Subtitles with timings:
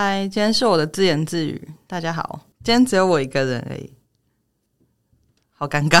[0.00, 1.60] 嗨，今天是我的自言自语。
[1.88, 3.92] 大家好，今天只有我一个人而已，
[5.50, 6.00] 好尴尬。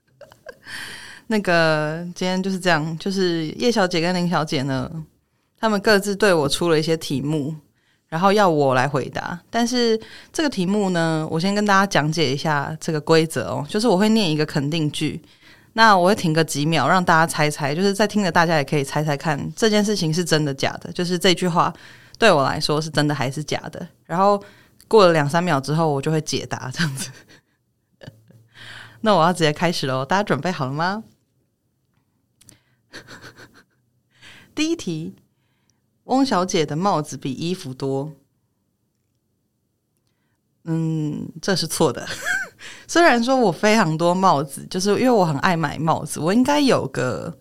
[1.28, 4.92] 那个今天就是这样，就是叶小姐跟林小姐呢，
[5.58, 7.54] 他们各自对我出了一些题目，
[8.06, 9.40] 然后要我来回答。
[9.48, 9.98] 但是
[10.30, 15.18] 这个题目呢，我先跟大家讲解一下这个规则哦，就是我会念一个肯定句，
[15.72, 21.72] 那我会停个几秒让大家猜猜，就是在听的大家也可以猜猜看这件事情是真的假的，就是这句话。
[22.20, 23.88] 对我来说是真的还是假的？
[24.04, 24.44] 然后
[24.86, 27.10] 过了两三秒之后，我就会解答这样子。
[29.00, 31.02] 那我要直接开始喽，大家准备好了吗？
[34.54, 35.16] 第一题：
[36.04, 38.12] 翁小姐的帽子比衣服多。
[40.64, 42.06] 嗯，这是错的。
[42.86, 47.38] 虽然说我非常多帽子，就是因为我很爱买帽子，我应该有个。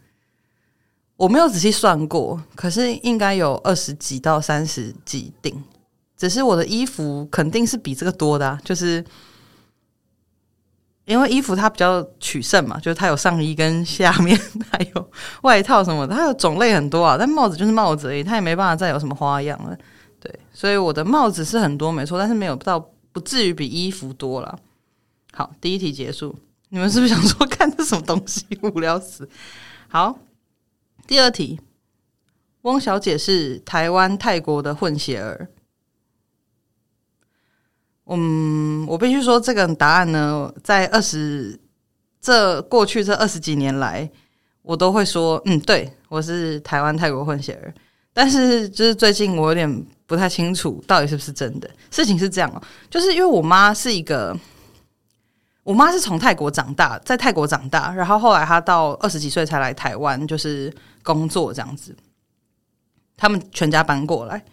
[1.19, 5.61] 我没有仔细算过，可是应该有二十几到三十几顶。
[6.15, 9.03] 只是我的衣服肯定是比这个多的啊，就是
[11.03, 14.39] 因为衣服它比较取胜嘛，就是它有上衣跟下面
[14.71, 15.11] 还有
[15.41, 17.17] 外套什么的，它有种类很多啊。
[17.19, 19.77] 但帽子就是帽子而已，它也没办法再有什么花样了。
[20.21, 22.79] 对，所以我的帽子是很多没错，但是没有到
[23.11, 24.57] 不至于比衣服多了。
[25.33, 26.33] 好，第一题结束。
[26.69, 29.29] 你们是不是想说 看这什么东西无聊死？
[29.89, 30.17] 好。
[31.09, 31.59] 第二题，
[32.61, 35.47] 翁小姐是台湾泰国的混血儿。
[38.05, 41.59] 嗯，我必须说这个答案呢，在二十
[42.21, 44.07] 这过去这二十几年来，
[44.61, 47.73] 我都会说，嗯，对，我是台湾泰国混血儿。
[48.13, 51.67] 但是就是最近我有点不太清楚到底是不是真的。
[51.89, 54.39] 事情是这样哦，就是因为我妈是一个。
[55.69, 61.95] 我妈是从泰国长大，在泰国长大，然后后来她到二十几岁才来台湾，就是工作这样子。
[63.15, 64.43] 他们全家搬过来，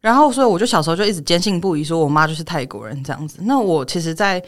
[0.00, 3.38] 然后所以我就小时候就一直坚信不疑，说我妈就是泰国人这样子。
[3.42, 4.42] 那我其实，在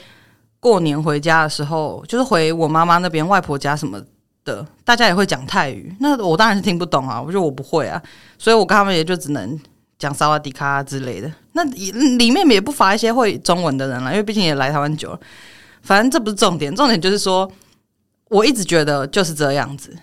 [0.59, 4.03] 过年回家的时候，就是回我妈妈那边外婆家什么
[4.45, 8.03] 的，大家也会讲泰语，那我当然是听不懂啊，我觉得我不会啊，
[8.37, 9.57] 所以我跟他们也就只能
[9.97, 11.33] 讲萨瓦迪卡之类的。
[11.53, 15.21] 那里面也不乏一些会中文的人了，因为毕竟也来台湾久了。
[15.83, 17.51] 反正这不是重点，重点就是说，
[18.29, 19.97] 我一直觉得就是这样子。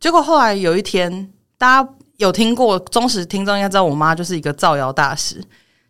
[0.00, 5.42] 结果后来有一天，大家有听过忠实听众应该知道，我妈就是一个造谣大师。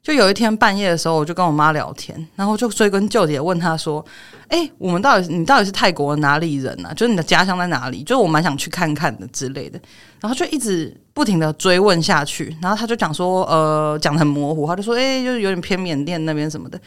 [0.03, 4.05] 就有一天半夜的时候，我就跟我妈聊天，然后就追根究底问她说
[4.49, 6.93] ：“哎，我们到底你到底是泰国哪里人啊？
[6.93, 8.03] 就是你的家乡在哪里？
[8.03, 9.81] 就是我蛮想去看看的之类的。”
[10.21, 16.79] 然后就一直不停的追问下去，然后她就讲说：“呃，讲得很模糊。”她就说：“哎，就是有点偏缅甸那边什么的。”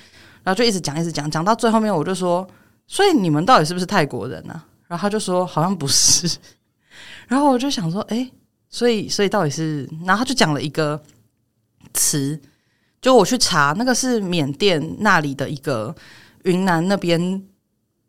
[0.47, 2.47] 然后就一直讲，一直讲，讲到最后面，我就说
[2.87, 6.37] ：“所以你们到底是不是泰国人呢？”然后他就说：“好像不是。
[7.27, 8.31] ”然后我就想说：“哎，
[8.69, 11.03] 所以，所以到底是……”然后他就讲了一个
[11.93, 12.39] 词，
[13.01, 15.93] 就我去查，那个是缅甸那里的一个
[16.45, 17.43] 云南那边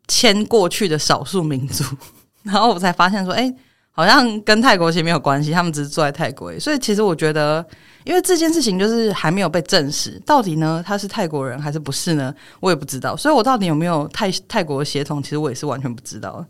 [0.07, 1.83] 迁过去的少数民族。
[2.43, 3.53] 然后我才发现说：“哎，
[3.91, 7.65] 好像跟泰国其实没有关系，他们只是住在泰国。”所以其实我觉得。
[8.05, 12.33] 因为这件事情就是还没有被证实，到底呢他是泰国人还是不是呢？
[12.61, 16.43] 我也不知道，所以我到底有没有泰泰国的血统，其实我也是完全不知道。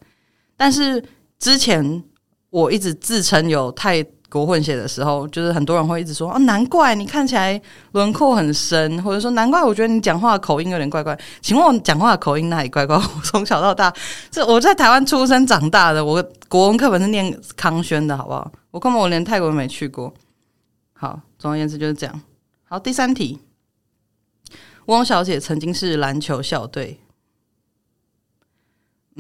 [0.56, 1.04] 但是
[1.40, 2.04] 之前
[2.52, 7.60] 我一直自称有泰国混血的时候，就是很多人会一直说：“哦，难怪你看起来
[7.94, 12.96] 轮廓很深，或者说难怪我觉得你讲话口音有点怪怪。”请问我讲话口音哪里怪怪？
[12.96, 13.92] 我从小到大，
[14.30, 18.52] 这我在台湾出生长大的，我国文课本是念康轩的，好不好？
[18.72, 20.14] 我根本我连泰国都没去过。
[20.94, 22.22] 好，总而言之就是这样。
[22.66, 23.40] 好，第三题，
[24.86, 27.00] 翁小姐曾经是篮球校队。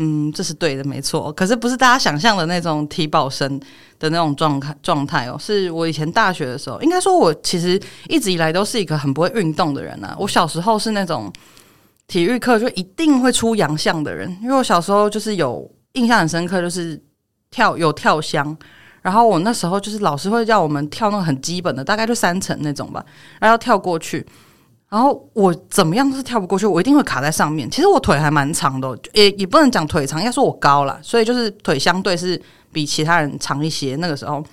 [0.02, 1.30] 嗯，这是对的，没错。
[1.34, 3.60] 可是不是大家想象的那种体保生
[4.00, 5.36] 的那种状态状态哦。
[5.38, 7.78] 是我以前大学的时候，应该说，我其实
[8.08, 10.16] 一直以来都是一个很不会运动的人啊。
[10.18, 11.30] 我小时候是那种
[12.08, 16.98] 体育课就一定会出洋相的人，因为我小时候就是有印象很深刻，就是
[17.52, 18.58] 跳有跳箱。
[19.02, 23.04] 然后我那时候就是老师会叫我们跳那个很基本的，大概就三层那种吧，
[23.40, 24.26] 然后要跳过去。
[24.90, 27.70] 然后我怎么样都是跳不过去，我一定会卡在上面。
[27.70, 32.42] 其实我腿还蛮长的，也也不能讲腿长，应该说我高啦，所以就是腿相对是
[32.72, 33.96] 比其他人长一些。
[33.98, 34.44] 那个时候，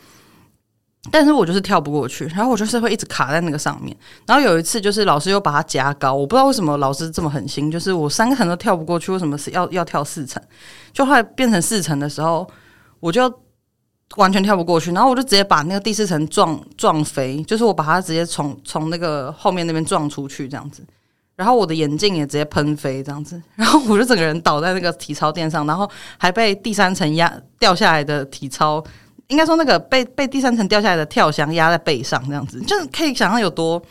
[1.10, 3.96] 但是我就是跳不过去，然后我就是会一直卡在那个上面。
[4.26, 10.42] 然后有一次就是老师又把它加高，我不知道为什么老师这么狠心，就是我三个层都跳不过去，为什么是要要跳四层？
[10.92, 12.46] 就后来变成四层的时候，
[13.00, 13.32] 我就。
[14.14, 20.82] 完全跳不过去，然后我就直接把那个第四层撞撞飞，就是我把它直接从从那个后面那边撞出去这样子，
[21.34, 28.82] 然后我的眼镜也直接喷飞这样子， 然后我就整个人倒在那个体操垫上，然后还被第三层压掉下来的体操，
[29.26, 33.82] 应该说那个被被第三层掉下来的跳箱压在背上这样子，就是可以想象有多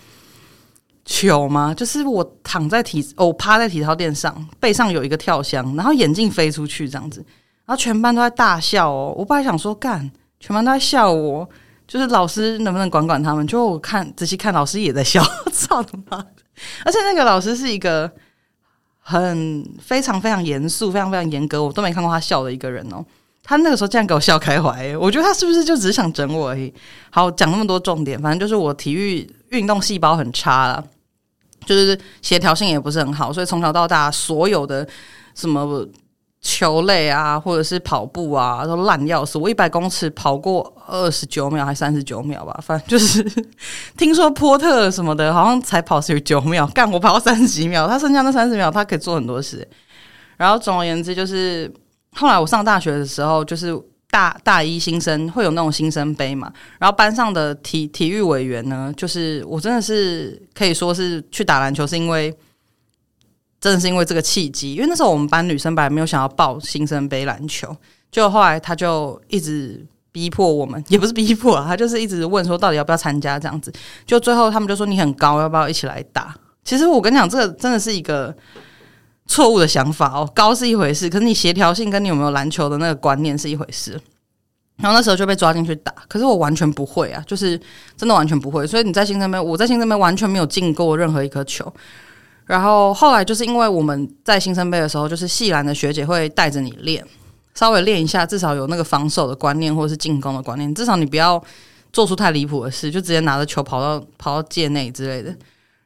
[1.04, 1.72] 糗吗？
[1.76, 7.24] 就是我躺在体，我趴在体操垫上，背上有一个跳箱，然后眼镜飞出去这样子，
[7.66, 9.14] 然后全班都在大笑哦。
[9.18, 10.10] 我本来想说干，
[10.40, 11.48] 全班都在笑我，
[11.88, 13.46] 就是老师能不能管管他们？
[13.48, 16.28] 就我看仔细看，老师也在笑， 操他妈的！
[16.86, 18.12] 而且那个老师是一个
[19.00, 23.04] 很非常非常严肃、非常非常严格，我都没看过他笑的一个人哦。
[23.44, 26.74] 他那个时候竟然给我笑开怀，我觉得他是不是就只是想整我而已？
[27.12, 30.84] 好，讲那么多重点，反正就是我体育运动细胞很差啦。
[31.66, 34.88] 就是协调性也不是很好，所以从小到大所有的
[35.34, 35.84] 什么
[36.46, 39.40] 球类啊，或者是跑步啊，都烂要死。
[39.40, 43.26] 我一百公尺跑过二十九秒还三十九秒吧，反正就是
[43.98, 49.68] 听说波特什么的，好像才跑十九秒，干我跑三十几秒，他剩下那三十秒，他可以做很多事。
[50.38, 51.74] 然后总而言之，就是
[52.14, 53.76] 后来我上大学的时候，就是。
[54.12, 56.50] 大大一新生会有那种新生杯嘛，
[56.80, 62.34] 然后班上的体体育委员呢，就是我真的是可以说是去打篮球，是因为
[63.66, 67.76] 真的是因为这个契机，因为那时候我们班女生本来没有想要报新生杯篮球，
[68.12, 73.74] 就后来他就一直逼迫我们， 也不是逼迫啊，他就是一直问说到底要不要参加这样子，
[74.06, 76.36] 就最后他们就说你很高，要不要一起来打？
[76.64, 78.36] 其实我跟你讲，这个真的是一个。
[79.28, 84.00] 错误的想法哦，高是一回事，可是你协调性跟你有没有篮球的那个观念是一回事。
[84.78, 87.60] 然后那时候就被抓进去打，可是我完全不会啊，就是
[87.98, 88.68] 真的完全不会。
[88.68, 91.74] 所以你在新生杯，我在新生杯完全没有进过任何一颗球。
[92.46, 97.06] 然后后来就是因为我们在新生杯的时候，就是系篮的学姐会带着你练，
[97.54, 101.44] 稍微练一下，至少有那个防守的观念或者是进攻的观念，至少你不要
[101.92, 105.36] 做出太离谱的事，就直接拿着球跑到跑到界内之类的。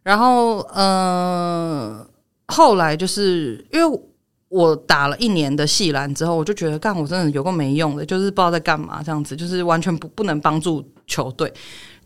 [0.03, 2.07] 然后，嗯、呃。
[2.51, 3.99] 后来就是因为
[4.47, 11.53] 我打了一年的系篮之后，我就觉得干我真的有个没用的，就是不知道在干嘛这样子，就是完全不不能帮助球队。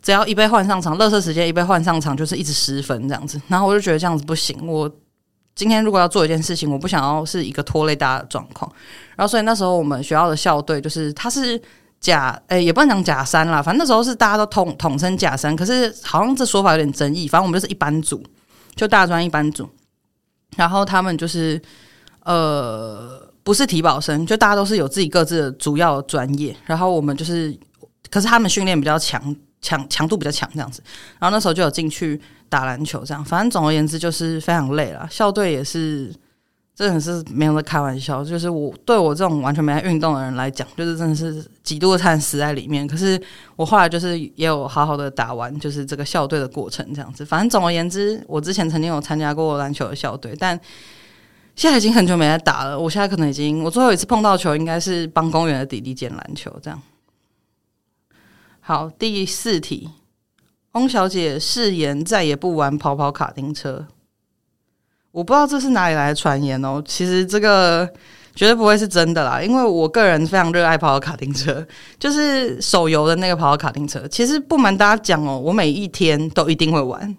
[0.03, 3.41] 只要一被换上场，乐色时间一被换上场，就是一直失分这样子。
[3.47, 4.67] 然后我就觉得这样子不行。
[4.67, 4.87] 我
[5.55, 8.69] 今天如果要做一件事情，我不想要是一个拖累大家的状况。
[9.15, 11.59] 然后所以那时候我们学校的校队就是他是
[12.01, 17.27] 甲，诶，也不能讲甲三啦，反正那时候是大家都统统称甲三，可是好像这说法有点争议。
[17.27, 18.21] 反正我们就是一班组，
[18.75, 19.69] 就大专一班组。
[20.57, 21.59] 然后他们就是，
[22.25, 26.55] 呃，不是体保生，就大家都是有自己各自的主要专业。
[26.65, 27.57] 然后我们就是，
[28.11, 30.83] 可是他们训练比较强，强强度比较强这样子。
[31.17, 33.25] 然后那时候就有进去打篮球，这样。
[33.25, 35.07] 反正总而言之就是非常累了。
[35.09, 36.13] 校队也是。
[36.75, 42.87] 真的是没有在开玩笑，就是我对我这种完全没在运动的人来讲，就是真的是几度的惨死在里面。
[42.87, 43.21] 可是
[43.55, 47.23] 我后来就是也有好好的打完，就是这个校队的过程这样子。
[47.23, 50.59] 反正总而言之，我之前曾经有参加过篮球的校队，但
[51.55, 52.79] 现在已经很久没在打了。
[52.79, 56.81] 我现在可能已经，我最后一次碰到球应该是帮公园的弟弟捡篮球这样。
[58.65, 59.89] 好，第四题，
[60.71, 63.85] 翁小姐誓言再也不玩跑跑卡丁车。
[65.11, 67.85] 我不知道这是哪里来的传言哦，其实这个
[68.33, 71.67] 绝对不会是真的啦，因为我个人非常热爱跑跑卡丁车，
[71.99, 74.07] 就是手游的那个跑跑卡丁车。
[74.07, 77.17] 其实不瞒大家讲哦，我每一天都一定会玩，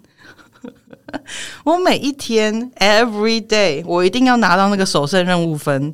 [1.63, 5.93] 我每一天 every day 我一定要拿到那个首胜任务分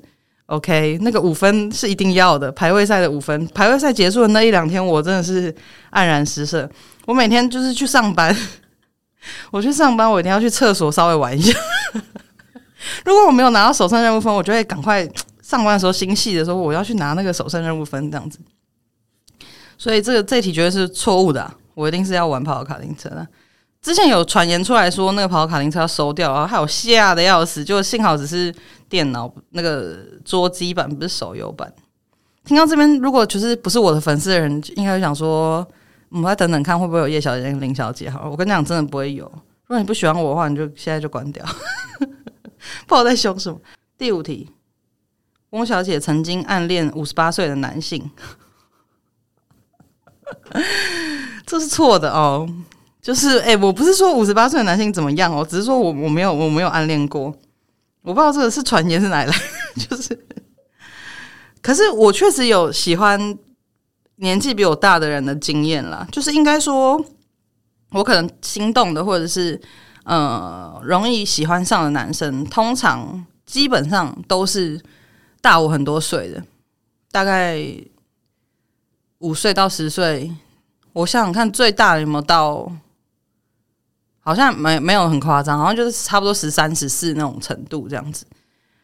[0.51, 5.49] ，OK，那个五分是一定要的，排位赛的五分，排位赛结束的那一两天，我真的是
[5.91, 6.69] 黯然失色。
[7.05, 8.35] 我每天就是去上班。
[9.51, 11.57] 我去上班，我一定要去厕所稍微玩一下。
[13.05, 15.07] 如果我没有拿到首胜任务分，我就会赶快
[15.41, 18.39] 上班的时候心细的时候，我要去拿那个首胜任务分这样子。
[19.77, 23.27] 所以这个这题绝对是错误的，我一定是要玩跑卡丁车的。
[23.81, 28.53] 之前有传言出来说那个跑卡丁车要收掉，然后还有吓得要死，就幸好只是
[28.87, 31.73] 电脑那个桌机版，不是手游版。
[32.45, 35.67] 听到这边，如果就是不是我的粉丝的人，应该会想说。
[36.13, 38.09] 我们再等等看会不会有叶小姐跟林小姐。
[38.09, 39.23] 好了，我跟你讲，真的不会有。
[39.23, 41.41] 如果你不喜欢我的话，你就现在就关掉。
[41.87, 43.57] 不知道在凶什么。
[43.97, 44.49] 第五题，
[45.51, 48.11] 翁小姐曾经暗恋五十八岁的男性，
[51.47, 52.45] 这是错的哦。
[53.01, 57.33] 就是，哎、我不是说五十八岁的男性怎么样哦，只是说我我没有我没有暗恋过。
[58.01, 59.33] 我不知道这个是传言是哪来，
[59.89, 60.17] 就是，
[61.61, 63.37] 可是我确实有喜欢。
[64.17, 67.03] 年纪比我大的人的经验啦，就是应该说，
[67.89, 69.59] 我可能心动的，或者是
[70.03, 74.79] 呃，容易喜欢上的男生，通常基本上都是
[75.41, 76.43] 大我很多岁的，
[77.11, 77.59] 大概
[79.17, 80.31] 五岁到十岁。
[80.93, 82.71] 我想想看，最大的有没有到？
[84.21, 88.25] 好像没没有很夸张，好像就是差不多十三、十四那种程度这样子。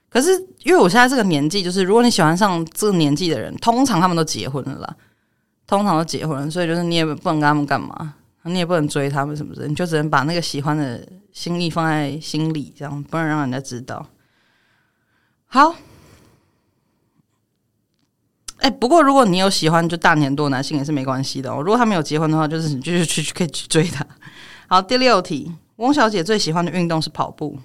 [0.10, 0.32] 可是
[0.64, 4.96] 因为我现在这个年纪，就是如果你喜欢上这个年纪的人，通常他们都结婚了啦。
[5.68, 8.14] 通常都结婚了，所以就是你也不能跟他们干嘛，
[8.44, 14.08] 你也不能追他们什么的，你就只能把那个喜欢的心意放在心里，这样不能让人家知道。
[15.48, 15.76] 好，
[18.60, 21.58] 哎、不过如果你有喜欢就大年多男性也是没关系的哦。
[21.62, 24.08] 如果他没有结婚的话，就是你继续去可以去追他。
[24.68, 27.58] 好，第六题，翁小姐最喜欢的运动是跑步，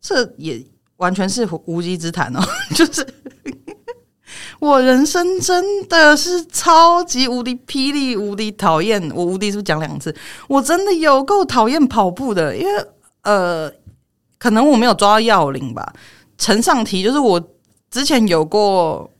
[0.00, 0.64] 这也
[0.96, 2.40] 完全是无稽之谈哦，
[2.74, 3.06] 就是。
[4.60, 10.14] 我人生真的是超级无敌霹雳无敌讨厌，我无敌是不是讲两次？
[10.48, 12.86] 我真的有够讨厌跑步的，因为
[13.22, 13.72] 呃，
[14.38, 15.90] 可能我没有抓到要领吧。
[16.36, 17.42] 承上题就是我
[17.90, 19.10] 之前有过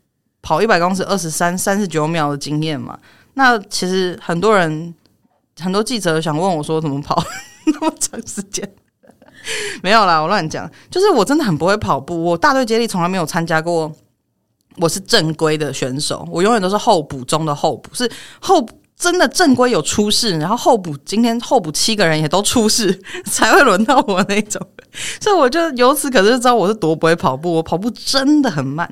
[0.43, 2.99] 跑一百公尺二十三三十九秒的经验嘛。
[3.35, 4.95] 那其实很多人
[5.61, 7.23] 很多记者想问我说怎么跑
[7.67, 8.69] 那么长时间？
[9.83, 10.71] 没有啦，我乱讲。
[10.90, 13.90] 就是我真的很不会跑步，我大队接力从来没有参加过。
[14.76, 18.64] 我是正规的选手，我永远都是候补中的候补，是候
[18.97, 24.64] 真的正规有出事，然后候补今天候补七个人也都出事， 才会轮到我那种。
[25.21, 28.90] 所以我就由此可是知道我是多不会跑步，我跑步真的很慢。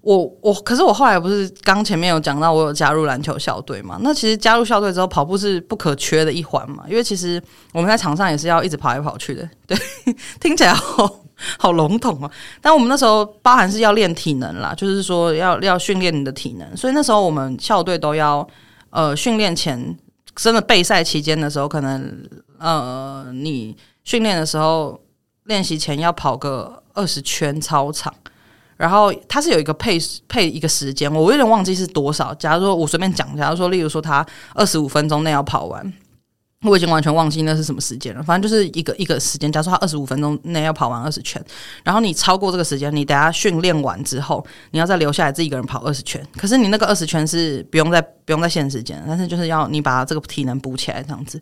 [0.00, 3.98] 我我可是我后来不是刚前面有讲到我有加入篮球校队嘛？
[4.00, 7.42] 那其实加入校队之后，跑步是不可缺的一环嘛，因为其实
[7.72, 9.48] 我们在场上也是要一直跑来跑去的。
[9.66, 9.76] 对，
[10.40, 11.20] 听起来好。
[11.58, 12.30] 好笼统啊！
[12.60, 18.46] 但我们那时候包含是要练体能啦，就是说要要训练你的体能，所以那时候我们校队都要
[18.90, 19.98] 呃训练前
[20.36, 22.28] 真的备赛期间的时候，可能
[22.58, 25.00] 呃你训练的时候
[25.44, 28.12] 练习前要跑个二十圈操场，
[28.80, 32.32] 然后它是有一个配配一个时间，我有点忘记是多少。
[32.34, 35.92] 假如说我随便讲，假如说例如说他二十五分钟内要跑完。
[36.62, 39.50] 我已经完全忘记那是什么时间了，反正就是一个一个时间。
[39.50, 41.42] 假如说他二十五分钟内要跑完二十圈，
[41.82, 46.22] 然后你超过这个时间，你等下训练完之后，你要再留下来自己一个人跑二十圈。
[46.36, 51.40] 可是你那个二十圈是不用再不用再限时间，但是就是要你把这个体能补起来这样子。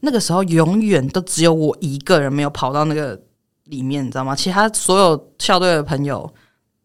[0.00, 3.16] 那个时候永远都只有我一个人没有跑到那个
[3.66, 4.34] 里面，你知道吗？
[4.34, 6.28] 其他所有校队的朋友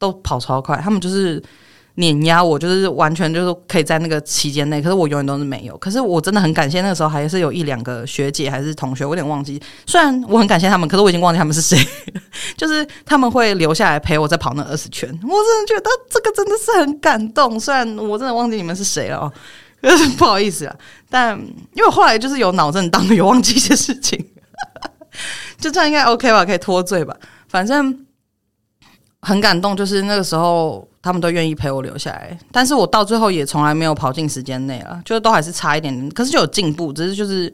[0.01, 1.41] 都跑超快，他们就是。
[1.95, 5.77] 碾压我，就是完全就是可以在那个期间内，可是我永远都是没有。
[5.77, 9.61] 可是我真的很感谢那个时候还是有一两个学姐还是同学，我有点忘记。
[9.85, 11.77] 虽然我很感谢他们，可是我已经忘记他们是谁。
[12.55, 17.59] 就是他们会留下来陪我再跑那二十圈，我真的觉得这个真的是很感动。
[17.59, 19.29] 虽然我真的忘记你们是谁了，
[20.17, 20.75] 不好意思啊。
[21.09, 21.37] 但
[21.73, 24.25] 因为后来就是有脑震荡，有忘记一些事情，
[25.59, 26.45] 就这样应该 OK 吧？
[26.45, 27.13] 可以脱罪吧？
[27.49, 28.05] 反正
[29.21, 30.87] 很感动，就是那个时候。
[31.03, 37.51] 他们都愿意陪我留下来，但是我到最后也从来没有跑进时间内了，就都还是差一点点，可是就有进步，只是就是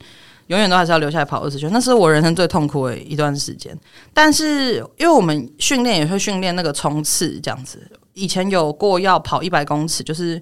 [0.47, 3.73] 永远都还是要留下来跑二十圈，那是我人生最痛苦的一段时间。
[4.13, 7.81] 但是因为我们训练也会训练那个冲刺这样子，
[8.15, 10.41] 以前有过要跑一百公尺，就是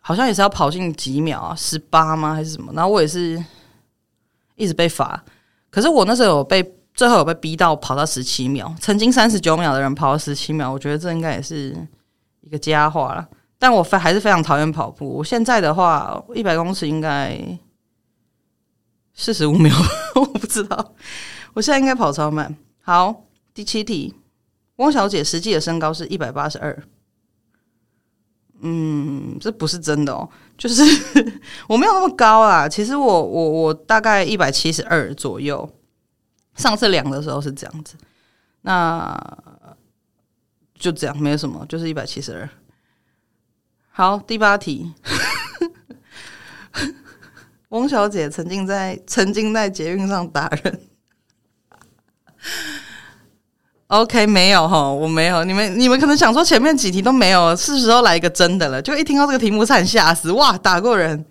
[0.00, 2.72] 好像也是要跑进几秒啊，十八吗还是什么？
[2.76, 3.44] 然后我也是
[4.54, 5.20] 一直被罚，
[5.68, 6.62] 可是我那时候有被
[7.00, 11.74] 最后有被逼到跑到十七秒，曾经三十九秒的人跑到十七秒，我觉得这应该也是。
[12.42, 13.26] 一个佳话了，
[13.58, 15.08] 但我非还是非常讨厌跑步。
[15.08, 17.38] 我现在的话，一百公尺应该
[19.14, 19.74] 四十五秒，
[20.14, 20.94] 我不知道。
[21.54, 22.54] 我现在应该跑超慢。
[22.82, 24.14] 好，第七题，
[24.76, 26.82] 翁小姐实际的身高是一百八十二。
[28.60, 30.28] 嗯，这不是真的哦，
[30.58, 30.82] 就是
[31.66, 32.68] 我没有那么高啊。
[32.68, 35.66] 其实我我我大概一百七十二左右，
[36.60, 37.96] 上次量的时候是这样子。
[38.60, 39.18] 那。
[40.78, 42.48] 就这样，没有什么，就是一百七十二。
[43.90, 44.90] 好，第八题，
[47.68, 50.80] 翁小姐曾经在曾经在捷运上打人。
[53.88, 55.44] OK，没有哈，我没有。
[55.44, 58.80] 你们你们可能想说前面几题都没有，是时候来一个真的了。
[58.80, 60.32] 就一听到这个题目，差点吓死！
[60.32, 61.22] 哇，打过人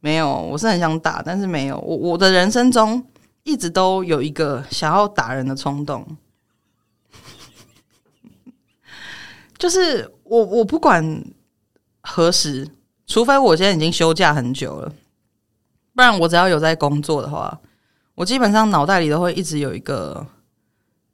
[0.00, 0.30] 没有？
[0.30, 1.78] 我是很想打，但是没有。
[1.78, 3.02] 我我的人生中
[3.48, 6.06] 一直都有一个想要打人的冲动。
[9.56, 11.24] 就是我，我不管
[12.02, 12.68] 何时，
[13.06, 14.92] 除非我现在已经休假很久了，
[15.94, 17.58] 不然我只要有在工作的话，
[18.14, 20.24] 我基本上脑袋里都会一直有一个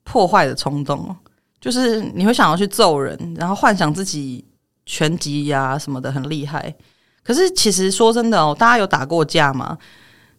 [0.02, 1.16] 破坏的冲动，
[1.60, 4.44] 就是你会想要去揍人，然后幻想自己
[4.84, 6.74] 拳击呀什么的很厉害。
[7.22, 9.78] 可是其实说真的哦，大家有打过架吗？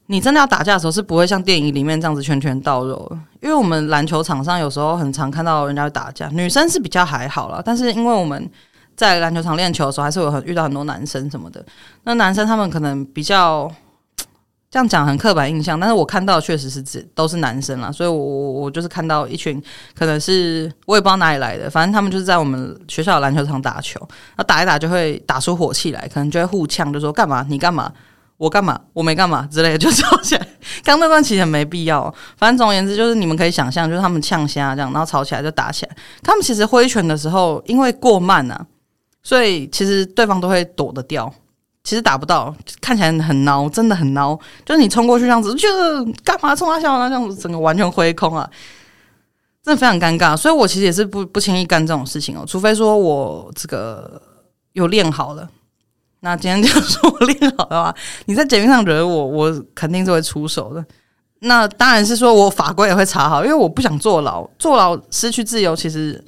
[0.08, 8.48] 你真的要打架的时候，是不会像电影里面这样子拳拳到肉，因为我们篮球场上有时候很常看到人家打架，女生是比较还好啦，但是因为我们
[8.96, 11.66] 在篮球场练球的时候，还是有很遇到很多男生什么的。
[12.04, 13.68] 那男生他们可能比较
[14.70, 19.60] 这样讲很刻板印象，但是我看到确实是指都是男生啦，所以我我我就是看到一群
[19.98, 24.00] 可能是我也不知道哪里来的，反正他们就是在我们学校的篮球场打球，
[24.38, 27.92] 那打一打就会打出火气来，可能就会互呛，就说干嘛你干嘛。
[28.38, 28.80] 我干嘛？
[28.94, 30.48] 我没干嘛之类的，就吵起来。
[30.84, 32.14] 刚那段其实很没必要。
[32.38, 35.96] 反正总而言之，就是你们可以想象，就是他们呛虾这样，然后吵起来就打起来。
[36.22, 38.66] 他们其实挥拳的时候，因为过慢啊，
[39.24, 41.34] 所以其实对方都会躲得掉。
[41.84, 44.38] 其实打不到，看起来很孬，真的很孬。
[44.66, 45.70] 就是你冲过去这样子，就
[46.24, 47.08] 干嘛冲他笑那？
[47.08, 48.50] 这样子整个完全挥空啊，
[49.64, 50.36] 真的非常尴尬。
[50.36, 54.20] 所以我其实也是不不轻易干这种事情哦，除非说我这个
[54.74, 55.48] 有练好了。
[56.26, 60.84] 那今天就 说我练好的话，你在捷运上惹我，我肯定是会出手的。
[61.42, 66.20] 那当然是说我法规也会查好，因为我不想坐牢，坐牢失去自由其实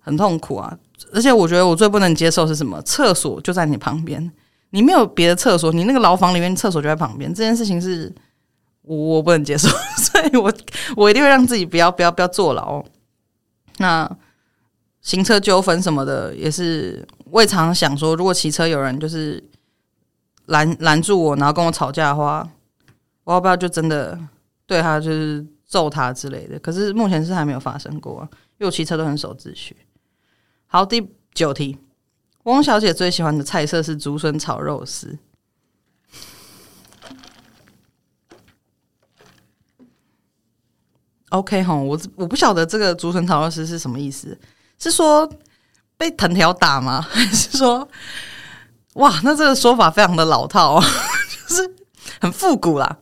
[0.00, 0.74] 很痛苦啊。
[1.12, 2.80] 而且我觉得我最不能接受是什么？
[2.80, 4.32] 厕所就在你旁边，
[4.70, 8.10] 你没有别的厕所，你那个牢房里面厕所就在旁边，这件事情是
[8.80, 9.68] 我我不能接受，
[10.00, 10.50] 所以我
[10.96, 12.82] 我一定会让自己不要不要不要坐牢。
[13.76, 14.10] 那
[15.02, 17.06] 行车纠纷什么的也是。
[17.32, 19.42] 未尝想说，如果骑车有人就是
[20.44, 22.46] 拦拦住我，然后跟我吵架的话，
[23.24, 24.18] 我要不要就真的
[24.66, 26.58] 对他就是揍他之类的？
[26.58, 28.20] 可是目前是还没有发生过，
[28.58, 29.74] 因为我骑车都很守秩序。
[30.66, 31.78] 好，第九题，
[32.42, 35.18] 翁小姐最喜欢的菜色是竹笋炒肉丝。
[41.30, 44.38] OK 哈，我我不晓得这个竹笋炒肉丝是什么意思，
[44.82, 45.30] 是说？
[45.98, 47.00] 被藤条打吗？
[47.08, 47.88] 还是说，
[48.94, 50.82] 哇，那这个说法非常的老套，哦
[51.48, 51.74] 就是
[52.20, 52.98] 很复古啦。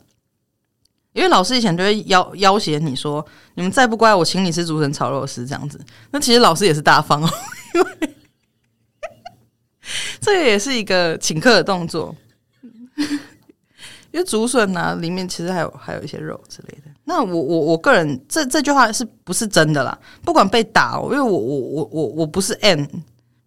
[1.15, 5.81] 因为老师以前就会要要挟你说，你们再不乖，我请你吃竹笋炒肉丝这样子。
[6.11, 7.31] 那其实老师也是大方哦，
[7.75, 8.17] 因为
[10.21, 12.15] 这个也是一个请客的动作。
[14.13, 16.91] 因为竹笋呢，里面其实还有还有一些肉之类的。
[17.13, 19.99] 那我我我个人这这句话是不是真的啦？
[20.23, 22.85] 不管被打，因为我我我我我不是 M，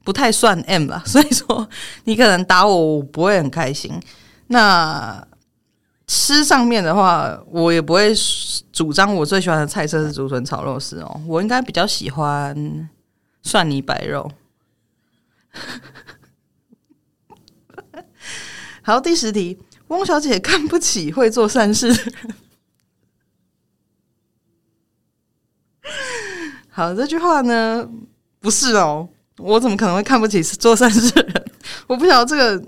[0.03, 1.65] 不太算 M 吧， 所以说
[2.03, 3.97] 你可能打我，我不会很开心。
[4.47, 5.25] 那
[6.07, 8.13] 吃上面的话，我也不会
[8.73, 12.89] 主张我最喜欢的菜色是竹笋炒肉丝哦，我应该比较喜欢
[13.43, 14.29] 蒜泥白肉。
[18.83, 21.95] 好，第十题，翁小姐看不起会做善事。
[26.75, 27.87] 好，这句话呢，
[28.39, 29.07] 不是哦，
[29.37, 31.45] 我怎么可能会看不起做善事的人？
[31.85, 32.65] 我不晓得这个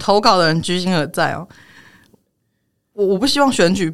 [0.00, 1.46] 投稿的人居心何在哦。
[2.94, 3.88] 我我不希望选举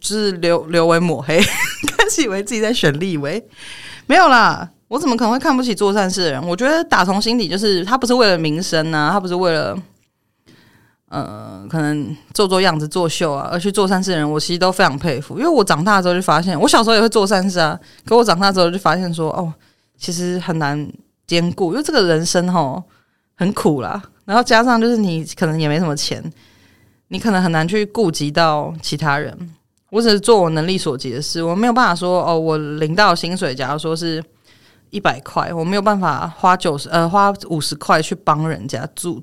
[0.00, 1.38] 就是留留为抹黑，
[1.96, 3.40] 开始以为自己在选立委，
[4.06, 6.44] 没有啦，我怎么可能会看不起做善事的人？
[6.44, 9.78] 我觉得打从心底就是他不是为了名声啊，他不是为了。
[11.08, 15.38] 呃，可能做做样子、作秀啊，而去做善事的人，我其实都非常佩服。
[15.38, 19.52] 因为我长大之后就发现，我小时候也会做善事啊，可我长大之后就发现说，哦，
[19.96, 20.90] 其实很难
[21.26, 22.82] 兼顾，因为这个人生齁
[23.36, 24.02] 很苦啦。
[24.26, 26.22] 然后加上就是你可能也没什么钱，
[27.08, 29.34] 你可能很难去顾及到其他人。
[29.90, 34.22] 我只是做我能力所及的事，我没有办法说，哦，我领到薪水，假如说是
[34.90, 39.22] 一百块，我没有办法花九十呃花五十块去帮人家住。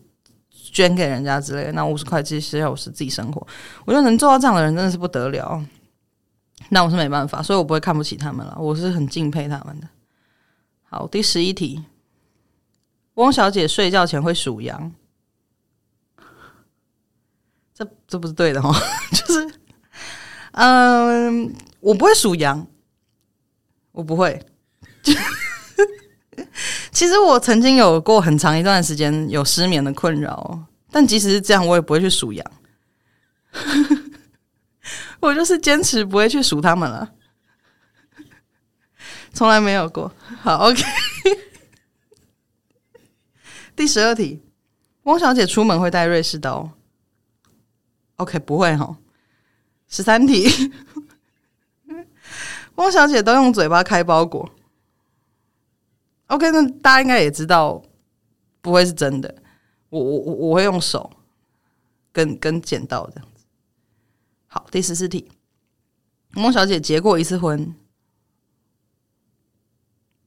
[0.72, 3.46] 捐给人家之类的，那五十块其实要我是自己生活。
[3.86, 5.64] 我觉得能做到这样的人真的是不得了。
[6.70, 8.56] 那我是没办法，所以我不会看不起他们了。
[8.58, 9.88] 我是很敬佩他们的。
[10.84, 11.84] 好，第十一题，
[13.16, 14.92] 翁小姐睡觉前会数羊，
[17.74, 18.74] 这这不是对的哦。
[19.12, 19.60] 就是，
[20.54, 22.66] 嗯，我不会数羊，
[23.92, 24.44] 我不会。
[26.96, 30.58] 其实我曾经有过很长一段时间有失眠的困扰，
[30.90, 32.52] 但即使是这样，我也不会去数羊。
[35.20, 37.12] 我就是坚持不会去数他们了，
[39.34, 40.10] 从来没有过。
[40.42, 40.82] 好，OK。
[43.76, 44.42] 第十二题，
[45.04, 46.72] 翁小姐出门会带瑞士刀
[48.16, 48.96] ？OK，不会哈。
[49.90, 50.50] 十三题，
[52.76, 54.50] 翁小姐都用嘴巴开包裹。
[56.28, 57.82] OK，那大家应该也知道，
[58.62, 59.36] 不会是真的。
[59.90, 61.10] 我我我我会用手
[62.12, 63.46] 跟跟剪刀这样子。
[64.48, 65.30] 好，第十四题，
[66.32, 67.76] 孟小姐结过一次婚？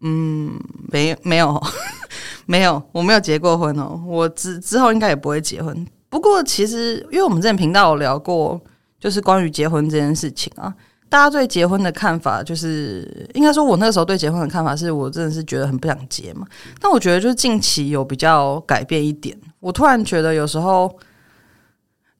[0.01, 0.57] 嗯，
[0.93, 1.61] 没没有
[2.47, 4.01] 没有，我没有结过婚哦。
[4.07, 5.87] 我之之后应该也不会结婚。
[6.09, 8.61] 不过其实，因为我们之前频道有聊过，
[9.01, 10.73] 就是关于结婚这件事情啊。
[11.09, 16.47] 大家对结婚的看法，就是应该说，我那个时候对结婚的看法是，我真的是觉得很不想结嘛。
[16.81, 19.37] 但我觉得，就是近期有比较改变一点。
[19.61, 20.95] 我突然觉得，有时候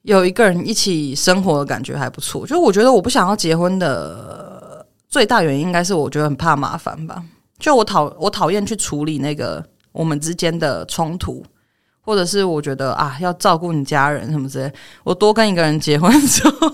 [0.03, 2.47] 有一个人一起生活的感觉还不错。
[2.47, 7.23] 就我觉得，我不想要结婚的最大原因，应该是我觉得很怕麻烦吧。
[7.59, 11.45] 就我讨我讨厌去处理那个我们之间的冲突，
[12.01, 14.73] 或者是我觉得啊，要照顾你家人什么之类，
[15.05, 16.73] 我多跟一个人结婚之后，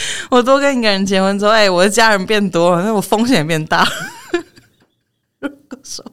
[0.30, 3.86] 我多跟一个人结婚之后，哎、我的家人变多了，那我风险变大。
[5.40, 6.04] 如果说，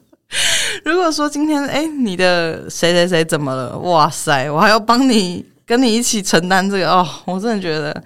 [0.84, 3.78] 如果说今天哎、你的谁谁谁怎么了？
[3.78, 8.02] 哇塞，我还要帮你跟你一起承担这个哦，我真的觉得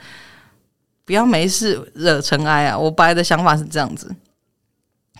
[1.04, 2.78] 不要没事惹尘埃啊！
[2.78, 4.14] 我本来的想法是这样子，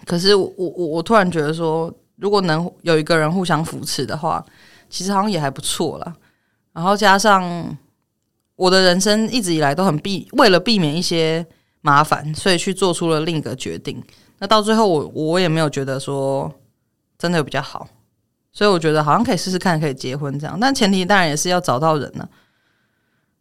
[0.07, 4.45] 可是我我我突然觉得说，如果能有一个人互相扶持的话，
[4.89, 6.15] 其实好像也还不错啦。
[6.73, 7.77] 然后加上
[8.61, 11.47] 我的人生一直以来都很避，为了避免一些
[11.81, 14.05] 麻烦，所以去做出了另一个决定。
[14.39, 16.53] 那到最后我，我也没有觉得说
[17.17, 17.89] 真的有比较好，
[18.53, 20.61] 所以我觉得好像可以试试看，可以结婚这样。
[20.61, 22.29] 但前提当然也是要找到人了、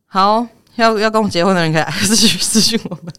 [0.06, 3.14] 好，要要跟我结婚的人可以 私讯私信我们。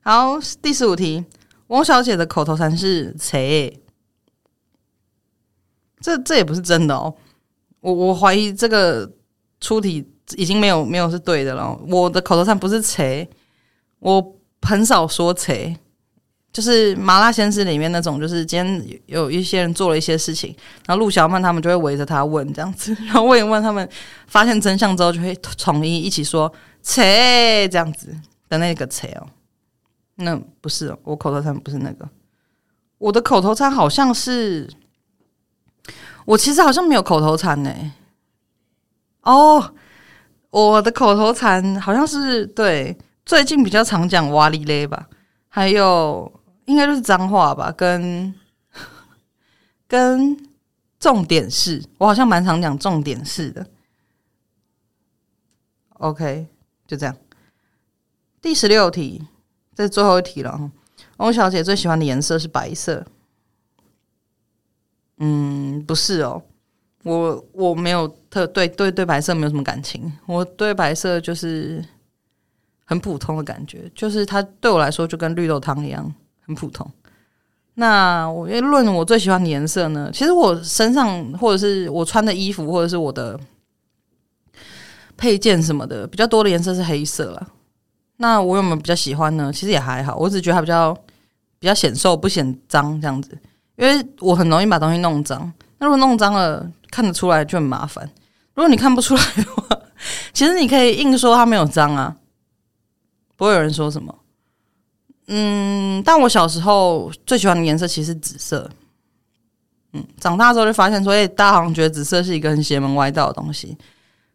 [0.00, 1.22] 好，第十五题，
[1.66, 3.82] 翁小姐的口头禅是“谁”，
[6.00, 7.14] 这这也不是真的哦。
[7.80, 9.12] 我我怀疑这个
[9.60, 11.78] 出题已经没有没有是对的了。
[11.88, 13.28] 我的口头禅不是“切”，
[14.00, 15.76] 我很少说“切”。
[16.50, 20.52] 就是麻辣鲜师里面那种，就是今天有一些人做了一些事情，
[20.86, 23.86] 然后陆小曼他们就会围着他问这样子，然后问一问他们，
[24.26, 28.16] 发现真相之后就会统一一起说“切”这样子
[28.48, 29.26] 的那个“切”哦，
[30.16, 32.08] 那不是我口头禅不是那个，
[32.96, 34.68] 我的口头禅好像是，
[36.24, 37.70] 我其实好像没有口头禅呢。
[39.22, 39.74] 哦，
[40.50, 45.08] 我的口头禅好像是对，最近比较常讲“哇哩嘞”吧，
[45.48, 46.32] 还有。
[46.68, 48.34] 应该就是脏话吧，跟
[49.88, 50.36] 跟
[51.00, 53.66] 重点是，我好像蛮常讲重点是的。
[55.94, 56.46] OK，
[56.86, 57.16] 就这样。
[58.42, 59.26] 第十六题，
[59.74, 60.70] 这是最后一题了。
[61.16, 63.06] 翁小姐最喜欢的颜色是白色。
[65.16, 66.42] 嗯，不是哦，
[67.08, 71.84] 我我没有特对对对白色没有什么感情，我对白色就是
[72.84, 76.14] 很普通的感觉，就是它对我来说就跟绿豆汤一样。
[76.46, 76.90] 很普通。
[77.74, 80.10] 那我论我最喜欢的颜色呢？
[80.12, 83.38] 其实我身上或者是我穿的衣服，或者是我的
[85.14, 87.48] 配件什么的，比较多的颜色是黑色了。
[88.16, 89.52] 那我有没有比较喜欢呢？
[89.52, 90.96] 其实也还好，我只觉得它比较
[91.58, 93.38] 比较显瘦，不显脏这样子。
[93.76, 95.52] 因为我很容易把东西弄脏。
[95.78, 98.08] 那如果弄脏了，看得出来就很麻烦。
[98.54, 99.80] 如果你看不出来的话，
[100.32, 102.16] 其实你可以硬说它没有脏啊，
[103.36, 104.14] 不会有人说什么。
[105.28, 108.68] 嗯，但我小时候最喜欢的颜色其实是紫色。
[109.92, 113.76] 嗯，长大之后就发现说，哎，大家好像觉得紫色是一个很邪门歪道的东西。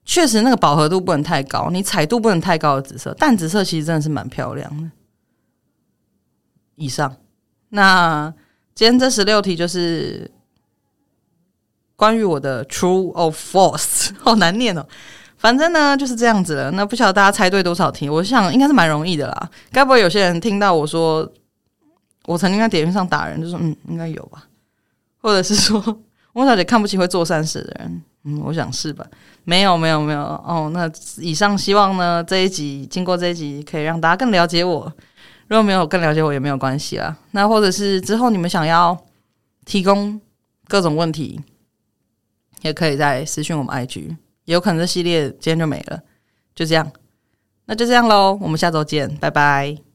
[0.06, 4.92] 确实，那个饱和度不能太高，你彩度不能太高的紫色，淡紫色其实真的是蛮漂亮的。
[6.76, 7.16] 以上，
[7.70, 8.34] 那
[8.76, 10.30] 今天这十六题就是
[12.04, 14.86] 关于我的 True or False， 好难念哦。
[15.38, 18.10] 反正呢就是这样子了，那不晓得大家猜对多少题？
[18.10, 19.50] 我想应该是蛮容易的啦。
[19.72, 21.26] 该不会有些人听到我说
[22.26, 24.44] 我曾经在点评上打人，就说嗯，应该有吧？
[25.22, 25.82] 或者是说
[26.34, 28.02] 翁小姐看不起会做善事的人？
[28.26, 29.06] 嗯，我想是吧？
[29.46, 30.20] 没有，没有，没有。
[30.22, 34.92] 哦，那以上希望呢这一集经过这一集可以让大家更了解我。
[35.48, 37.16] 如果没有更了解我也没有关系啦。
[37.32, 38.98] 那或者是之后你们想要
[39.66, 40.20] 提供
[40.68, 41.40] 各种问题，
[42.64, 44.56] 也可以在私信我们 IG 也。
[44.56, 46.02] 有可能这系列今天就没了，
[46.54, 46.92] 就这样，
[47.66, 49.93] 那就这样喽，我们下周见，拜拜。